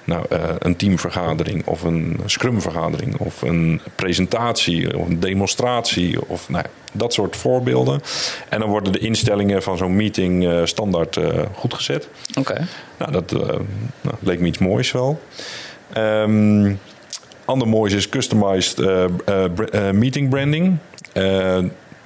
[0.09, 6.65] nou, eh, een teamvergadering of een scrumvergadering of een presentatie of een demonstratie of nou,
[6.93, 8.01] dat soort voorbeelden.
[8.49, 12.09] En dan worden de instellingen van zo'n meeting eh, standaard eh, goedgezet.
[12.39, 12.67] Oké.
[12.99, 13.33] Nou, dat
[14.01, 15.21] nou, leek me iets moois wel.
[15.93, 16.75] Ehm
[17.45, 18.79] ander moois is customized
[19.93, 20.79] meeting branding.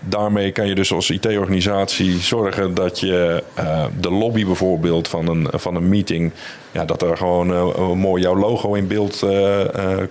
[0.04, 5.46] Daarmee kan je dus als IT-organisatie zorgen dat je eh, de lobby bijvoorbeeld van een,
[5.52, 6.32] van een meeting,
[6.70, 9.60] ja, dat er gewoon eh, mooi jouw logo in beeld eh,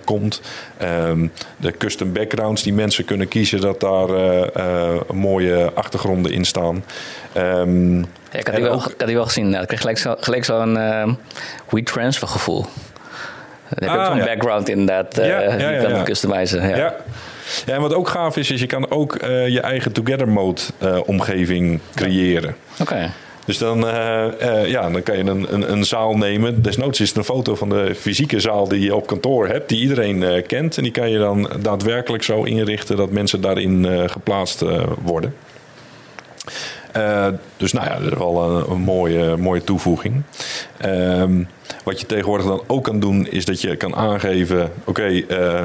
[0.04, 0.40] komt.
[0.76, 1.26] Ehm,
[1.56, 4.08] de custom backgrounds die mensen kunnen kiezen, dat daar
[5.14, 6.84] mooie achtergronden in staan.
[7.32, 9.50] Ehm, Ja, ik, had die wel, ook- ik had die wel gezien.
[9.50, 11.08] Ja, ik kreeg gelijk, zo, gelijk zo'n uh,
[11.70, 12.66] WeTransfer gevoel.
[13.68, 14.24] Dan heb Ah, ook zo'n ja.
[14.24, 15.16] background inderdaad.
[15.16, 16.68] Ja, die ja, kan customizen.
[16.68, 16.94] Ja.
[17.66, 17.74] Ja.
[17.74, 20.98] en wat ook gaaf is, is je kan ook eh, je eigen Together Mode eh,
[21.06, 22.56] omgeving creëren.
[22.80, 23.10] Oké.
[23.44, 26.62] Dus dan, eh, ja, dan kan je een, een, een zaal nemen.
[26.62, 29.80] Desnoods is het een foto van de fysieke zaal die je op kantoor hebt, die
[29.80, 30.76] iedereen kent.
[30.76, 34.64] En die kan je dan daadwerkelijk zo inrichten dat mensen daarin geplaatst
[35.02, 35.34] worden.
[37.56, 40.22] Dus nou ja, dat is wel een, een mooie, mooie toevoeging.
[40.78, 41.42] Ehm,
[41.82, 45.62] wat je tegenwoordig dan ook kan doen, is dat je kan aangeven: oké, eh,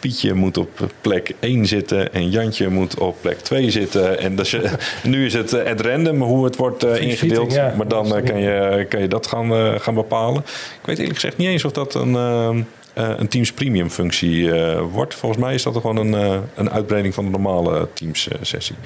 [0.00, 4.18] Pietje moet op plek 1 zitten en Jantje moet op plek 2 zitten.
[4.18, 4.72] En dus, eh,
[5.04, 7.52] nu is het eh, at random hoe het wordt eh, ingedeeld.
[7.52, 7.74] ja.
[7.76, 10.40] Maar dan eh, kan, je, kan je dat gaan, eh, gaan bepalen.
[10.80, 12.48] Ik weet eerlijk gezegd niet eens of dat een, eh,
[12.94, 15.14] eh, een Teams Premium functie eh, wordt.
[15.14, 18.76] Volgens mij is dat gewoon een, eh, een uitbreiding van de normale Teams eh, sessie.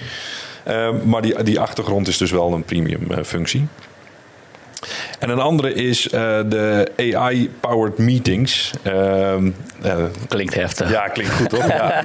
[0.64, 3.66] Eh, maar die, die achtergrond is dus wel een premium eh, functie.
[5.18, 8.70] En een andere is eh, de AI-powered meetings.
[8.82, 9.50] Ehm,
[9.82, 9.96] eh,
[10.28, 10.90] Klinkt heftig.
[10.90, 11.66] ja, klinkt goed, toch?
[11.68, 12.02] Ja.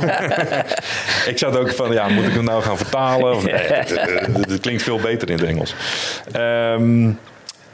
[1.31, 3.35] ik zat ook van, ja, moet ik hem nou gaan vertalen?
[3.35, 5.75] Of, nee, het, het- het- het klinkt veel beter in het Engels.
[6.31, 7.09] Ehm,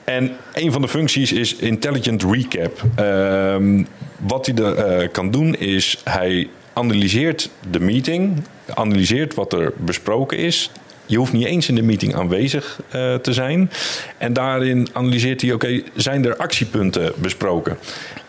[0.04, 2.82] en een van de functies is Intelligent Recap.
[2.96, 3.84] Ehm,
[4.18, 10.38] wat hij er, eh, kan doen is, hij analyseert de meeting, analyseert wat er besproken
[10.38, 10.72] is.
[11.12, 13.72] Je hoeft niet eens in de meeting aanwezig eh, te zijn.
[14.18, 17.78] En daarin analyseert hij, oké, zijn er actiepunten besproken?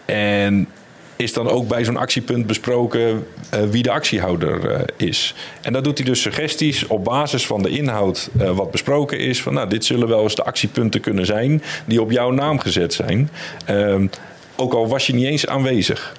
[0.05, 0.69] En
[1.17, 5.35] is dan ook bij zo'n actiepunt besproken eh, wie de actiehouder eh, is.
[5.61, 9.43] En dat doet hij dus suggesties op basis van de inhoud wat besproken is.
[9.43, 12.95] Van nou, dit zullen wel eens de actiepunten kunnen zijn die op jouw naam gezet
[12.95, 13.31] zijn.
[13.65, 14.07] Ehm,
[14.57, 16.17] ook al was je niet eens aanwezig.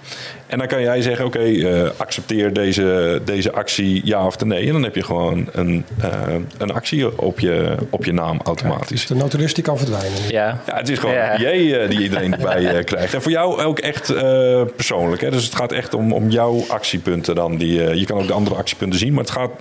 [0.53, 4.67] En dan kan jij zeggen, oké, eh, accepteer deze, deze actie ja of nee.
[4.67, 6.09] En dan heb je gewoon een, eh,
[6.57, 8.89] een actie op je, op je naam automatisch.
[8.89, 10.19] Dus de notarist die kan verdwijnen.
[10.29, 10.61] Ja.
[10.67, 11.33] Ja, het is gewoon Ja.
[11.33, 13.13] een PA eh, die iedereen erbij krijgt.
[13.13, 15.21] En voor jou ook echt eh, persoonlijk.
[15.21, 15.31] Hè?
[15.31, 17.57] Dus het gaat echt om, om jouw actiepunten dan.
[17.57, 19.13] Die, je kan ook de andere actiepunten zien.
[19.13, 19.51] Maar het gaat,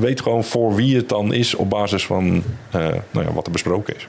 [0.00, 3.52] weet gewoon voor wie het dan is op basis van eh, nou ja, wat er
[3.52, 4.06] besproken is.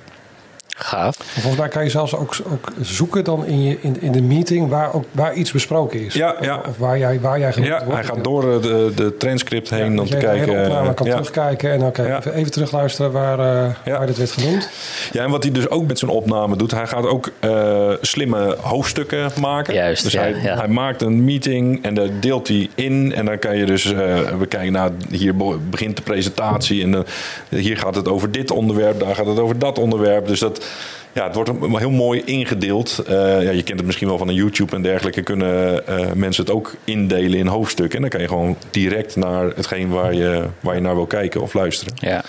[0.76, 1.16] Gaaf.
[1.18, 4.70] Volgens mij kan je zelfs ook, ook zoeken dan in, je, in, in de meeting
[4.70, 6.14] waar, ook, waar iets besproken is.
[6.14, 6.56] Ja, ja.
[6.58, 7.94] Of, of waar jij, waar jij genoemd Ja, wordt.
[7.94, 10.64] hij gaat door eh, de, de transcript heen om dat te je de hele kijken.
[10.64, 11.12] opname kan ja.
[11.12, 12.18] terugkijken en dan Ja.
[12.18, 13.98] even, even terugluisteren waar, eh, Ja.
[13.98, 14.70] waar dit werd genoemd.
[15.12, 18.58] Ja, en wat hij dus ook met zijn opname doet, hij gaat ook eh, slimme
[18.62, 19.74] hoofdstukken maken.
[19.74, 20.58] Juist, dus ja, hij, ja.
[20.58, 23.14] hij maakt een meeting en daar deelt hij in.
[23.16, 23.98] En dan kan je dus, eh,
[24.40, 25.36] we kijken naar, hier
[25.70, 26.84] begint de presentatie.
[26.84, 27.02] En eh,
[27.50, 30.28] hier gaat het over dit onderwerp, daar gaat het over dat onderwerp.
[30.28, 30.66] Dus dat,
[31.14, 33.04] ja, het wordt heel mooi ingedeeld.
[33.08, 35.22] Eh, ja, je kent het misschien wel van een YouTube en dergelijke.
[35.22, 37.96] Kunnen eh, mensen het ook indelen in hoofdstukken.
[37.96, 41.42] En dan kan je gewoon direct naar hetgeen waar je, waar je naar wil kijken
[41.42, 41.94] of luisteren.
[42.00, 42.24] Ja.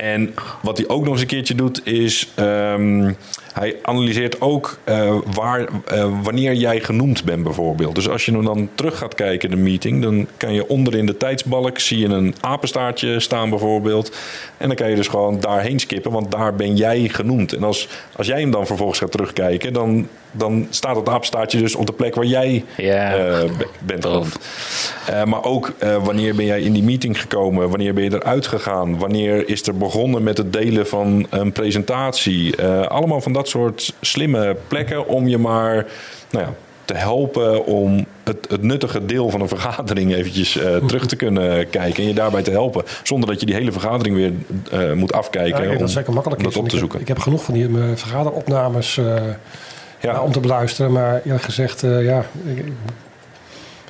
[0.00, 3.12] En wat hij ook nog eens een keertje doet, is ehm,
[3.52, 7.94] hij analyseert ook eh, waar, eh, wanneer jij genoemd bent, bijvoorbeeld.
[7.94, 11.06] Dus als je hem dan terug gaat kijken, de meeting, dan kan je onder in
[11.06, 14.16] de tijdsbalk zie je een apenstaartje staan, bijvoorbeeld.
[14.56, 17.52] En dan kan je dus gewoon daarheen skippen, want daar ben jij genoemd.
[17.52, 21.74] En als, als jij hem dan vervolgens gaat terugkijken, dan, dan staat het apenstaartje dus
[21.74, 23.14] op de plek waar jij Ja.
[23.16, 24.38] eh, be- bent genoemd.
[25.06, 27.68] Eh, maar ook eh, wanneer ben jij in die meeting gekomen?
[27.68, 28.98] Wanneer ben je eruit gegaan?
[28.98, 32.56] Wanneer is er begonnen met het delen van een presentatie?
[32.56, 35.86] Eh, allemaal van dat soort slimme plekken om je maar
[36.30, 36.52] nou ja,
[36.84, 41.70] te helpen om het, het nuttige deel van een vergadering eventjes eh, terug te kunnen
[41.70, 42.02] kijken.
[42.02, 42.84] En je daarbij te helpen.
[43.02, 44.32] Zonder dat je die hele vergadering weer
[44.70, 45.62] eh, moet afkijken.
[45.64, 46.54] Ja, dat het zeker makkelijk om is.
[46.54, 47.00] dat op te ik, heb, zoeken.
[47.00, 49.04] ik heb genoeg van die vergaderopnames eh,
[50.00, 50.12] Ja.
[50.12, 50.92] ja, om te beluisteren.
[50.92, 52.64] Maar eerlijk gezegd, eh, ja, ik,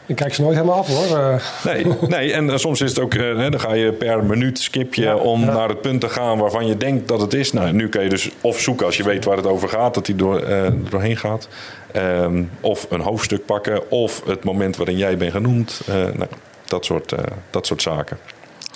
[0.06, 1.18] ik kijk ze nooit helemaal af hoor.
[1.18, 4.24] Eh, Nee, nee, en eh, soms is het ook, eh, hè, dan ga je per
[4.24, 5.52] minuut skip je Ja, om ja.
[5.52, 7.52] naar het punt te gaan waarvan je denkt dat het is.
[7.52, 10.06] Nou, nu kan je dus of zoeken als je weet waar het over gaat, dat
[10.06, 11.48] hij door, eh, er doorheen gaat.
[11.92, 15.80] Ehm, of een hoofdstuk pakken, of het moment waarin jij bent genoemd.
[15.86, 16.26] Eh, nou,
[16.64, 17.18] dat, soort, eh,
[17.50, 18.18] dat soort zaken.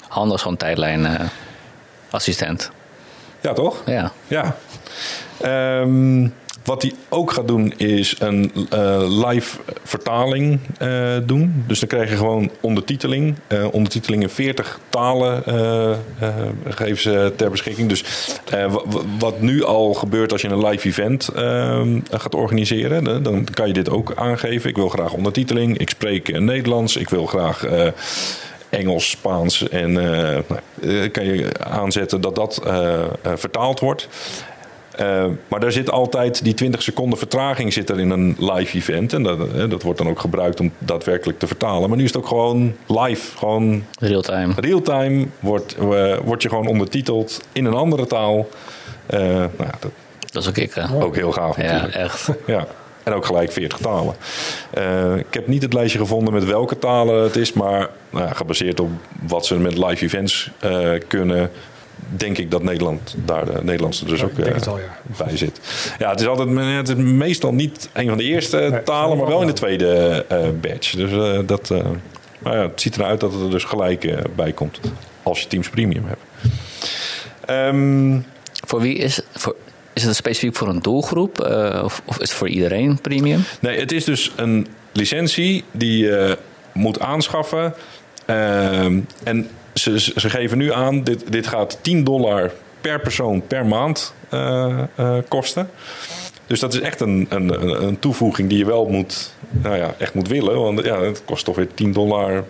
[0.09, 1.21] Handig zo'n tijdlijn eh,
[2.11, 2.71] assistent.
[3.41, 3.83] Ja, toch?
[3.87, 4.13] Ja.
[4.27, 4.57] Ja.
[5.41, 6.29] Ehm,
[6.65, 11.65] wat hij ook gaat doen is een eh, live vertaling eh, doen.
[11.67, 13.35] Dus dan krijg je gewoon ondertiteling.
[13.47, 15.43] Eh, ondertiteling in 40 talen
[16.69, 17.89] geven ze ter beschikking.
[17.89, 18.05] Dus
[18.51, 18.83] wa- wa-
[19.19, 21.29] wat nu al gebeurt als je een live event
[22.11, 24.71] gaat organiseren, dan- kan je dit ook aangeven.
[24.71, 25.79] Ik wil graag ondertiteling.
[25.79, 26.97] Ik spreek Nederlands.
[26.97, 27.67] Ik wil graag.
[28.69, 32.61] Engels, Spaans en eh, kan je aanzetten dat dat
[33.35, 34.09] vertaald wordt.
[34.97, 39.13] Eh, maar daar zit altijd die 20 seconden vertraging zit er in een live event.
[39.13, 41.89] En dat, eh, dat wordt dan ook gebruikt om daadwerkelijk te vertalen.
[41.89, 43.37] Maar nu is het ook gewoon live.
[43.39, 44.53] Gewoon Real-time.
[44.57, 48.49] real-time wordt, eh, wordt je gewoon ondertiteld in een andere taal.
[49.11, 49.91] Nou, ja, dat
[50.31, 50.75] Dat is ook ik.
[50.75, 51.03] hè.
[51.03, 52.29] ook heel gaaf Ja, echt.
[52.47, 52.67] Ja,
[53.03, 54.15] en ook gelijk 40 talen.
[55.19, 58.81] Ik heb niet het lijstje gevonden met welke talen het is, maar nou ja, gebaseerd
[58.81, 58.91] op
[59.27, 60.51] wat ze met live events
[61.07, 61.51] kunnen,
[62.09, 65.25] denk ik dat Nederland daar de Nederlandse dus Ja, ook eh, ja.
[65.25, 65.61] bij zit.
[65.99, 69.27] Ja, het is altijd het is meestal niet een van de eerste Nee, talen, maar
[69.27, 70.91] wel in de tweede eh batch.
[70.95, 71.79] Dus eh, dat, eh,
[72.39, 74.81] maar ja, het ziet eruit dat het er dus gelijk bij komt
[75.23, 76.21] als je Teams Premium hebt.
[77.47, 78.19] Ehm,
[78.67, 79.57] Voor wie is, voor,
[79.93, 81.41] is het specifiek voor een doelgroep?
[81.41, 83.45] eh, of, of is het voor iedereen premium?
[83.61, 86.39] Nee, het is dus een licentie die je
[86.73, 87.75] moet aanschaffen.
[88.27, 93.67] Ehm, en ze, ze geven nu aan, dit, dit gaat 10 dollar per persoon per
[93.67, 95.71] maand eh, eh, kosten.
[96.47, 100.15] Dus dat is echt een, een, een- toevoeging die je wel moet, nou ja, echt
[100.15, 100.61] moet willen.
[100.61, 102.45] Want ja, het kost toch weer 10 dollar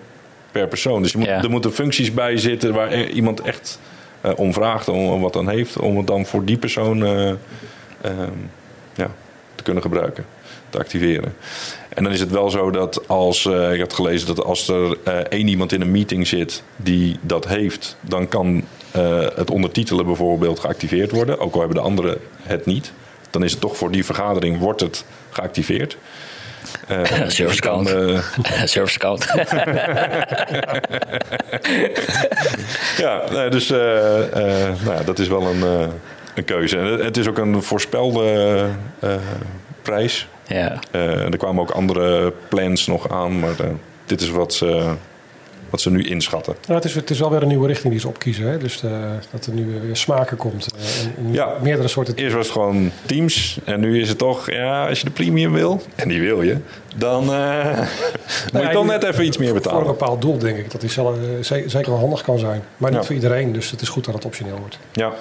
[0.52, 1.02] per persoon.
[1.02, 1.42] Dus je moet, Ja.
[1.42, 3.78] er moeten functies bij zitten waar er iemand echt
[4.20, 5.78] eh, om vraagt, om, om wat dan heeft.
[5.78, 7.28] Om het dan voor die persoon eh,
[8.00, 8.30] ehm,
[8.94, 9.10] ja,
[9.54, 10.24] te kunnen gebruiken,
[10.72, 11.34] te activeren.
[11.88, 14.96] En dan is het wel zo dat als, eh, ik had gelezen dat als er
[15.04, 20.06] eh, één iemand in een meeting zit die dat heeft, dan kan eh, het ondertitelen
[20.06, 22.92] bijvoorbeeld geactiveerd worden, ook al hebben de anderen het niet.
[23.30, 25.96] Dan is het toch voor die vergadering wordt het geactiveerd.
[27.26, 27.88] Service account.
[28.70, 29.26] Service account.
[32.98, 35.62] Ja, dus nou ja, dat is wel een,
[36.34, 36.78] een keuze.
[36.78, 38.66] En het- is ook een voorspelde
[39.82, 40.28] prijs.
[40.46, 40.78] Ja.
[40.90, 43.66] Eh, er kwamen ook andere plans nog aan, maar eh,
[44.04, 44.92] dit is wat ze,
[45.70, 46.54] wat ze nu inschatten.
[46.66, 48.46] Nou, het, is, het is wel weer een nieuwe richting die ze opkiezen.
[48.46, 48.58] Hè?
[48.58, 48.90] Dus eh,
[49.30, 50.66] dat er nu weer smaken komt.
[50.76, 51.52] eh, en, en Ja.
[51.62, 52.14] meerdere soorten.
[52.14, 55.52] Eerst was het gewoon Teams en nu is het toch, ja, als je de premium
[55.52, 56.56] wil, en die wil je,
[56.96, 57.78] dan eh,
[58.52, 59.86] moet je toch net even iets meer Voor een betalen.
[59.86, 60.70] bepaald doel, denk ik.
[60.70, 62.62] Dat die zelf, ze- zeker wel handig kan zijn.
[62.76, 63.06] Maar niet Ja.
[63.06, 63.52] voor iedereen.
[63.52, 64.78] Dus het is goed dat het optioneel wordt.
[64.92, 65.12] Ja.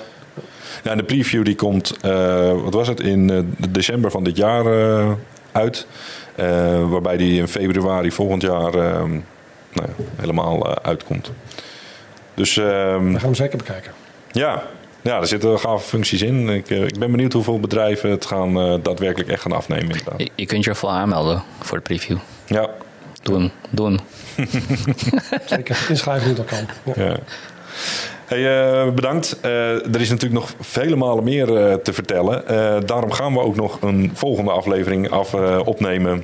[0.83, 4.37] Ja, en de preview die komt, eh, wat was het, in eh, december van dit
[4.37, 5.11] jaar eh,
[5.51, 5.87] uit.
[6.35, 8.71] Eh, waarbij die in februari volgend jaar
[9.73, 11.31] nou ja, helemaal uitkomt.
[12.33, 12.67] Dus ehm,
[13.11, 13.91] We gaan hem zeker bekijken.
[14.31, 14.63] ja.
[15.01, 16.49] ja, er zitten gave functies in.
[16.49, 19.83] Ik, ik ben benieuwd hoeveel bedrijven het gaan eh, daadwerkelijk echt gaan afnemen.
[19.89, 20.19] Inderdaad.
[20.19, 22.17] Je, je kunt je ervoor aanmelden voor de preview.
[22.45, 22.69] Ja,
[23.23, 23.99] Doen, doen.
[25.45, 25.85] Zeker.
[25.89, 26.65] Inschrijven niet dat kan.
[26.95, 27.03] Ja.
[27.03, 27.17] Ja.
[28.31, 29.39] Hey, eh, bedankt.
[29.41, 29.51] Eh,
[29.93, 32.47] er is natuurlijk nog vele malen meer eh, te vertellen.
[32.47, 36.23] Eh, daarom gaan we ook nog een volgende aflevering af, eh, opnemen.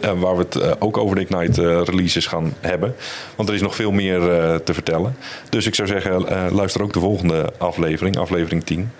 [0.00, 2.94] waar we het ook over de Ignite releases gaan hebben.
[3.36, 5.16] Want er is nog veel meer eh, te vertellen.
[5.48, 8.90] Dus ik zou zeggen, eh, luister ook de volgende aflevering, aflevering 10.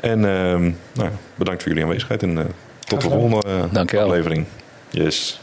[0.00, 2.38] En ehm, nou, bedankt voor jullie aanwezigheid en
[2.84, 3.68] tot de volgende
[3.98, 4.46] aflevering.
[4.90, 5.40] Yes.